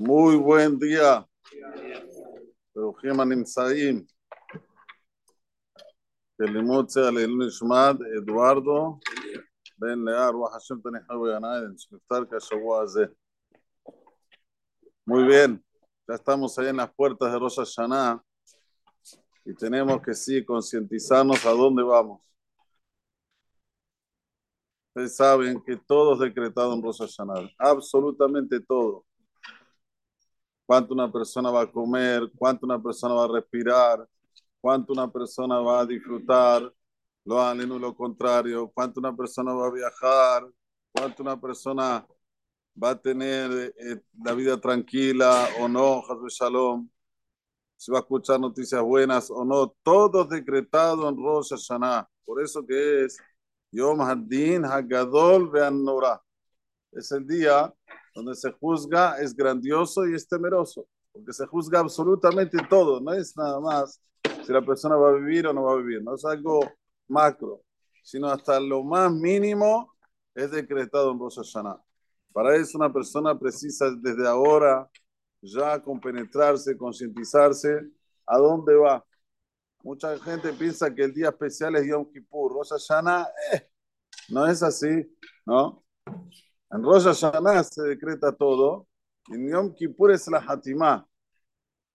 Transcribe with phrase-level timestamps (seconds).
[0.00, 1.22] Muy buen día.
[2.76, 4.04] ברוכים הנמצאים.
[6.36, 8.98] כלימוד צה לעילוי נשמת אדוארדו
[9.78, 13.04] בן לאה, רוח השם תניחו בעיניים, שנפטר כשבוע הזה.
[15.08, 15.64] Muy bien,
[16.08, 18.20] ya estamos ahí en las puertas de Rosh Hashanah
[19.44, 22.20] y tenemos que sí concientizarnos a dónde vamos.
[24.88, 29.04] Ustedes saben que todo es decretado en Rosh Hashanah, absolutamente todo.
[30.71, 34.07] Cuánto una persona va a comer, cuánto una persona va a respirar,
[34.61, 36.73] cuánto una persona va a disfrutar,
[37.25, 40.49] lo aleno lo contrario, cuánto una persona va a viajar,
[40.93, 42.07] cuánto una persona
[42.81, 46.89] va a tener eh, la vida tranquila o no, Shalom,
[47.75, 52.07] si va a escuchar noticias buenas o no, todo decretado en Rosh Hashanah.
[52.23, 53.17] Por eso que es
[53.71, 55.51] Yom Haddin Hagadol
[55.83, 56.21] Nora.
[56.91, 57.73] Es el día
[58.13, 63.35] donde se juzga, es grandioso y es temeroso, porque se juzga absolutamente todo, no es
[63.37, 64.01] nada más
[64.45, 66.59] si la persona va a vivir o no va a vivir, no es algo
[67.07, 67.61] macro,
[68.03, 69.93] sino hasta lo más mínimo
[70.33, 71.81] es decretado en Rosh Hashanah.
[72.33, 74.89] Para eso una persona precisa desde ahora
[75.41, 77.81] ya compenetrarse, concientizarse
[78.25, 79.05] a dónde va.
[79.83, 82.53] Mucha gente piensa que el día especial es Yom Kippur.
[82.53, 83.69] Rosh Hashanah, eh,
[84.29, 84.87] no es así,
[85.45, 85.83] ¿no?
[86.71, 88.87] En Rosh Hashanah se decreta todo.
[89.29, 91.05] En Yom Kippur es la Hatimah.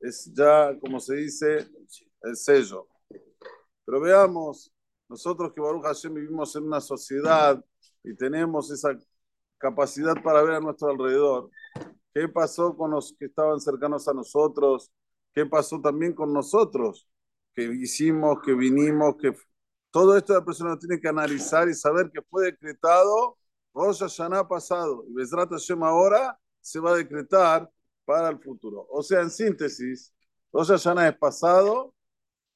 [0.00, 1.68] Es ya, como se dice,
[2.22, 2.86] el sello.
[3.84, 4.72] Pero veamos,
[5.08, 7.62] nosotros que Baruch Hashem vivimos en una sociedad
[8.02, 8.98] y tenemos esa
[9.58, 11.50] capacidad para ver a nuestro alrededor.
[12.12, 14.90] ¿Qué pasó con los que estaban cercanos a nosotros?
[15.32, 17.08] ¿Qué pasó también con nosotros?
[17.54, 19.32] que hicimos, que vinimos, que
[19.90, 23.38] todo esto la persona tiene que analizar y saber que fue decretado
[23.74, 27.68] Rosh Hashanah pasado y Besrat Hashem ahora se va a decretar
[28.04, 28.86] para el futuro.
[28.90, 30.14] O sea, en síntesis,
[30.52, 31.92] Rosh Hashanah es pasado,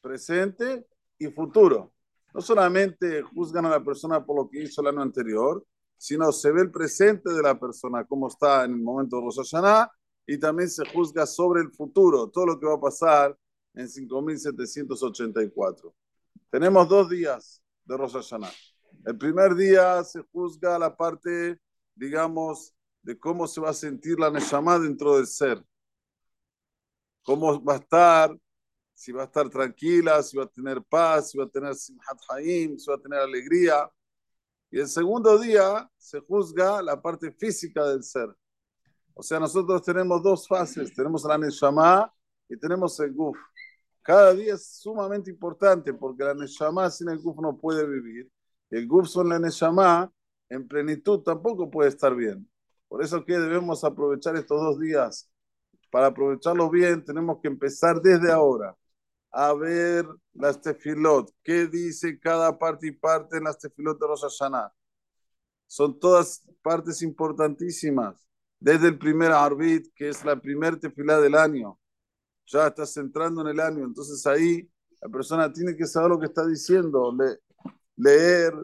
[0.00, 0.86] presente
[1.18, 1.92] y futuro.
[2.34, 5.64] No solamente juzgan a la persona por lo que hizo el año anterior,
[5.96, 9.38] sino se ve el presente de la persona, cómo está en el momento de Rosh
[9.38, 9.90] Hashanah,
[10.26, 13.36] y también se juzga sobre el futuro, todo lo que va a pasar
[13.74, 15.94] en 5784.
[16.50, 18.75] Tenemos dos días de Rosh Hashanah.
[19.06, 21.60] El primer día se juzga la parte,
[21.94, 25.64] digamos, de cómo se va a sentir la Neshama dentro del ser.
[27.22, 28.36] Cómo va a estar,
[28.94, 32.18] si va a estar tranquila, si va a tener paz, si va a tener Simhat
[32.30, 33.88] Haim, si va a tener alegría.
[34.72, 38.28] Y el segundo día se juzga la parte física del ser.
[39.14, 40.92] O sea, nosotros tenemos dos fases.
[40.92, 42.12] Tenemos la Neshama
[42.48, 43.38] y tenemos el Guf.
[44.02, 48.28] Cada día es sumamente importante porque la Neshama sin el Guf no puede vivir.
[48.70, 49.32] El Guf son
[50.48, 52.48] en plenitud tampoco puede estar bien.
[52.88, 55.30] Por eso que debemos aprovechar estos dos días.
[55.90, 58.76] Para aprovecharlos bien tenemos que empezar desde ahora
[59.30, 61.30] a ver las tefilot.
[61.42, 64.38] ¿Qué dice cada parte y parte en las tefilot de Rosh?
[65.66, 68.26] Son todas partes importantísimas.
[68.58, 71.78] Desde el primer arbit, que es la primer tefilá del año,
[72.46, 74.70] ya estás entrando en el año, entonces ahí
[75.02, 77.14] la persona tiene que saber lo que está diciendo,
[77.96, 78.54] leer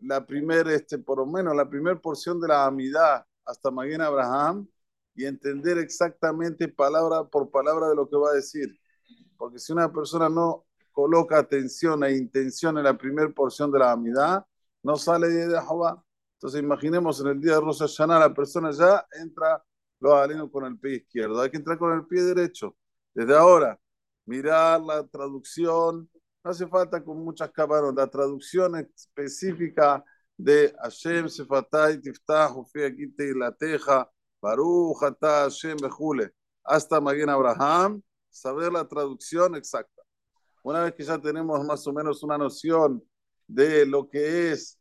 [0.00, 4.68] la primera, este, por lo menos la primera porción de la amidad hasta Maguen Abraham
[5.14, 8.78] y entender exactamente palabra por palabra de lo que va a decir.
[9.36, 13.92] Porque si una persona no coloca atención e intención en la primera porción de la
[13.92, 14.46] amidad,
[14.82, 16.02] no sale de Jehová.
[16.34, 19.64] Entonces imaginemos en el día de Rosh Hashanah la persona ya entra
[20.00, 22.76] lo aleno con el pie izquierdo, hay que entrar con el pie derecho
[23.14, 23.80] desde ahora,
[24.26, 26.10] mirar la traducción,
[26.44, 30.04] no hace falta con muchas cámaras, la traducción específica
[30.36, 34.10] de Hashem Sefatay Tiftah y la Teja,
[34.42, 36.32] Baruch Hashem Bejule,
[36.62, 40.02] hasta Maguen Abraham, saber la traducción exacta.
[40.62, 43.02] Una vez que ya tenemos más o menos una noción
[43.46, 44.78] de lo que es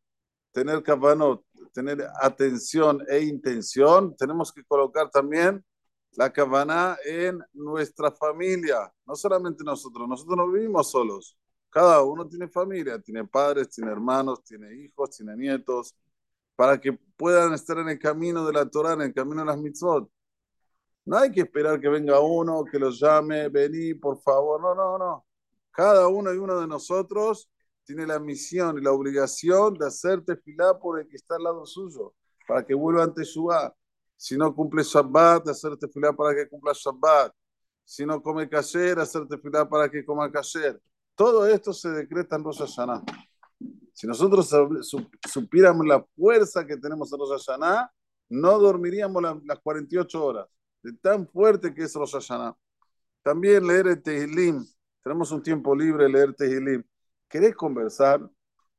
[0.52, 5.64] tener kavanot, tener atención e intención, tenemos que colocar también
[6.12, 11.38] la cabana en nuestra familia, no solamente nosotros, nosotros no vivimos solos,
[11.74, 15.96] cada uno tiene familia, tiene padres, tiene hermanos, tiene hijos, tiene nietos,
[16.56, 19.58] para que puedan estar en el camino de la Torah, en el camino de las
[19.58, 20.08] mitzvot.
[21.06, 24.98] No hay que esperar que venga uno, que los llame, vení, por favor, no, no,
[25.00, 25.26] no.
[25.72, 27.50] Cada uno y uno de nosotros
[27.84, 31.66] tiene la misión y la obligación de hacerte filar por el que está al lado
[31.66, 32.14] suyo,
[32.48, 33.76] para que vuelva ante Shua.
[34.16, 37.34] Si no cumple Shabbat, hacerte filar para que cumpla Shabbat.
[37.84, 40.80] Si no come kasher, hacerte filar para que coma kasher.
[41.16, 43.04] Todo esto se decreta en Rosh Hashanah.
[43.94, 44.50] Si nosotros
[45.30, 47.92] supiéramos la fuerza que tenemos en Rosh Hashanah,
[48.30, 50.48] no dormiríamos las 48 horas.
[50.82, 52.58] de tan fuerte que es Rosh Hashanah.
[53.22, 54.66] También leer el Tehilim.
[55.02, 56.84] Tenemos un tiempo libre de leer Tehilim.
[57.30, 58.30] ¿Querés conversar?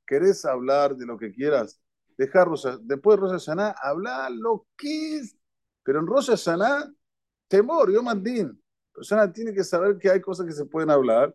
[0.07, 1.81] ¿Querés hablar de lo que quieras?
[2.19, 2.49] Dejar
[2.83, 5.37] después de Rosh Hashanah, hablar lo que es.
[5.83, 6.93] Pero en Rosh Hashanah,
[7.49, 8.49] temor, yo mandín.
[8.49, 11.35] La persona tiene que saber que hay cosas que se pueden hablar,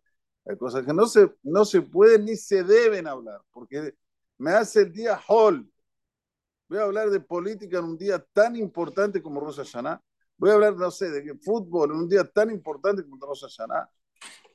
[0.49, 3.93] hay cosas que no se, no se pueden ni se deben hablar, porque
[4.39, 5.71] me hace el día hall.
[6.67, 10.01] Voy a hablar de política en un día tan importante como Rosh Hashanah.
[10.37, 13.91] Voy a hablar, no sé, de fútbol en un día tan importante como Rosh Hashanah.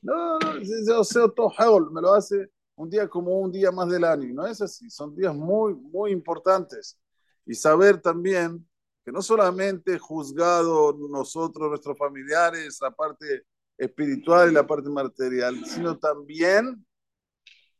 [0.01, 3.89] No, no, yo sé todo hall, me lo hace un día como un día más
[3.89, 4.33] del año.
[4.33, 6.99] No es así, son días muy, muy importantes.
[7.45, 8.67] Y saber también
[9.05, 13.45] que no solamente juzgado nosotros, nuestros familiares, la parte
[13.77, 16.85] espiritual y la parte material, sino también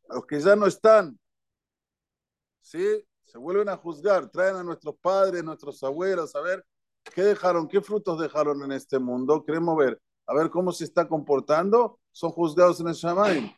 [0.09, 1.18] los que ya no están.
[2.62, 3.03] ¿Sí?
[3.24, 6.65] Se vuelven a juzgar, traen a nuestros padres, nuestros abuelos, a ver
[7.13, 9.44] qué dejaron, qué frutos dejaron en este mundo.
[9.44, 12.00] Queremos ver, a ver cómo se está comportando.
[12.12, 13.51] Son juzgados en el Shamaim.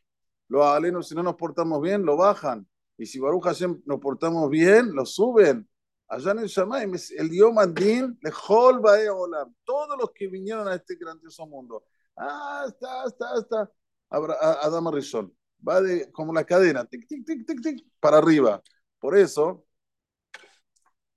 [0.47, 2.67] Los alenos, si no nos portamos bien, lo bajan.
[2.97, 5.69] Y si Baruch Hashem nos portamos bien, lo suben.
[6.07, 9.53] Allá en el Shamaim, el Yom Adin, Lejol Olam.
[9.63, 11.83] Todos los que vinieron a este grandioso mundo.
[12.17, 13.71] Ah, está, está, está.
[14.09, 15.31] Adam Rishon.
[15.67, 18.61] Va de, como la cadena, tic, tic, tic, tic, tic, para arriba.
[18.99, 19.65] Por eso,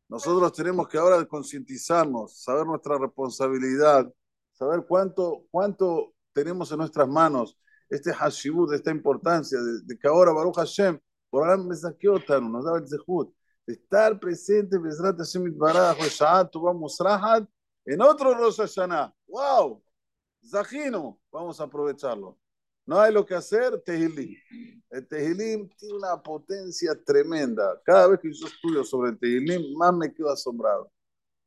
[0.09, 4.13] nosotros tenemos que ahora concientizarnos, saber nuestra responsabilidad,
[4.53, 7.57] saber cuánto, cuánto tenemos en nuestras manos
[7.89, 10.99] este hashibut, esta importancia de, que ahora Baruch Hashem,
[11.29, 11.83] por ahora nos
[12.65, 13.35] da el zehut,
[13.67, 15.99] de estar presente, Bezrat Hashem Baraj,
[16.55, 17.49] vamos Rahat,
[17.85, 19.15] en otro Rosh Hashanah.
[19.27, 19.83] ¡Wow!
[20.45, 22.39] Zahino, vamos a aprovecharlo.
[22.87, 24.35] No hay lo que hacer, Tehilim.
[24.91, 27.81] El Tehilim tiene una potencia tremenda.
[27.85, 30.91] Cada vez que yo estudio sobre el Tehilim, más me quedo asombrado.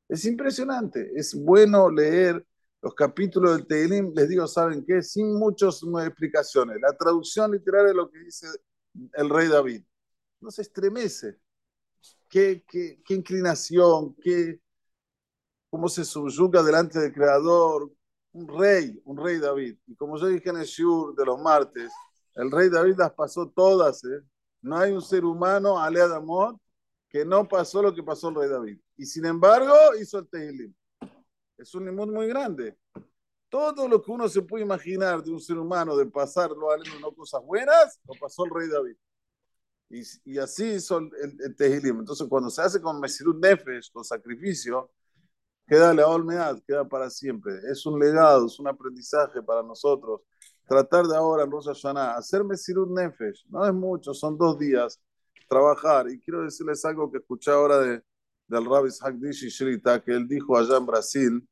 [0.07, 1.12] Es impresionante.
[1.16, 2.45] Es bueno leer
[2.81, 5.01] los capítulos del Tehilim, les digo, ¿saben qué?
[5.01, 6.78] Sin muchas explicaciones.
[6.81, 8.48] La traducción literal de lo que dice
[9.13, 9.84] el rey David.
[10.42, 11.39] No se estremece.
[12.30, 14.60] Qué, qué, qué inclinación, qué,
[15.69, 17.89] cómo se subyuga delante del Creador.
[18.34, 19.78] Un rey, un rey David.
[19.88, 21.92] Y como yo dije en el Shur de los martes,
[22.36, 24.04] el rey David las pasó todas.
[24.04, 24.22] ¿eh?
[24.62, 26.58] No hay un ser humano, Ale Adamot,
[27.10, 28.80] que no pasó lo que pasó el rey David.
[28.98, 30.74] Y sin embargo, hizo el Tehilim.
[31.58, 32.78] Es un limón muy grande.
[33.50, 37.12] Todo lo que uno se puede imaginar de un ser humano, de pasarlo a no
[37.14, 38.96] cosas buenas, lo pasó el rey David.
[39.90, 42.00] Y, y así hizo el, el, Tehilim.
[42.00, 44.90] Entonces, cuando se hace con Mesirut Nefesh, con sacrificio,
[45.68, 47.54] queda la olmedad, queda para siempre.
[47.71, 50.21] Es un legado, es un aprendizaje para nosotros.
[50.68, 55.01] Tratar de ahora en Rosh Hashanah, hacer Mesirut Nefesh, no es mucho, son dos días,
[55.50, 56.10] trabajar.
[56.10, 58.01] Y quiero decirles algo que escuché ahora de,
[58.48, 61.50] del Rabbi Hagdish Shrita, que él dijo allá en Brasil,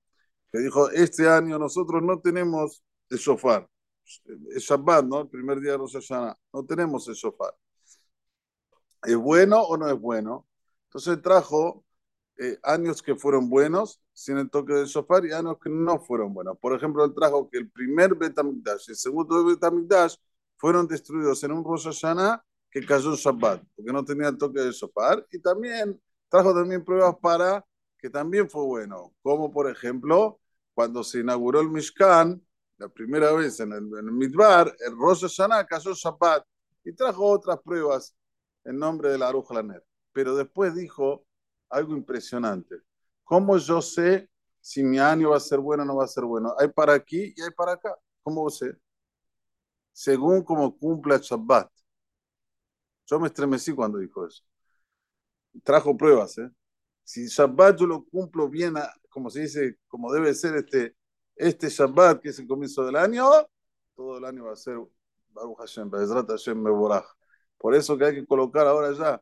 [0.51, 3.67] que dijo, este año nosotros no tenemos el shofar.
[4.55, 5.21] Es Shabbat, ¿no?
[5.21, 6.37] El primer día de Rosh Hashanah.
[6.53, 7.53] No tenemos el shofar.
[9.03, 10.47] ¿Es bueno o no es bueno?
[10.85, 11.85] Entonces trajo
[12.43, 16.33] eh, años que fueron buenos sin el toque del shofar y años que no fueron
[16.33, 16.57] buenos.
[16.57, 20.15] Por ejemplo, él trajo que el primer Betamikdash y el segundo Betamikdash
[20.57, 24.59] fueron destruidos en un Rosh Hashanah que cayó en Shabbat, porque no tenía el toque
[24.59, 25.23] del shofar.
[25.31, 27.63] Y también trajo también pruebas para
[27.99, 30.39] que también fue bueno, como por ejemplo
[30.73, 32.44] cuando se inauguró el Mishkan,
[32.80, 36.44] la primera vez en el, en el Midbar, el Rosh Hashanah cayó Shabbat
[36.85, 38.16] y trajo otras pruebas
[38.63, 39.47] en nombre de la Aruj
[40.11, 41.23] Pero después dijo
[41.71, 42.75] algo impresionante.
[43.23, 46.25] ¿Cómo yo sé si mi año va a ser bueno o no va a ser
[46.25, 46.54] bueno?
[46.59, 47.95] Hay para aquí y hay para acá.
[48.23, 48.75] ¿Cómo sé?
[49.94, 51.71] Según cómo cumpla Shabbat.
[53.06, 54.44] Yo me estremecí cuando dijo eso.
[55.63, 56.49] Trajo pruebas, ¿eh?
[57.04, 58.75] Si Shabbat yo lo cumplo bien,
[59.09, 60.95] como se dice, como debe ser este,
[61.35, 63.30] este Shabbat, que es el comienzo del año,
[63.95, 64.78] todo el año va a ser
[65.30, 66.63] Baruch Hashem, Hashem
[67.57, 69.21] Por eso que hay que colocar ahora ya,